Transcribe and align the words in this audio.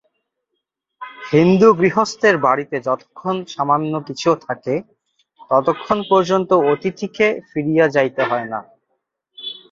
হিন্দুগৃহস্থের 1.31 2.35
বাড়ীতে 2.37 2.77
যতক্ষণ 2.87 3.35
সামান্য 3.47 3.93
কিছুও 4.07 4.35
থাকে, 4.47 4.73
ততক্ষণ 5.51 5.99
পর্যন্ত 6.11 6.49
অতিথিকে 6.71 7.27
ফিরিয়া 7.49 7.85
যাইতে 7.95 8.21
হয় 8.23 8.47
না। 8.53 8.59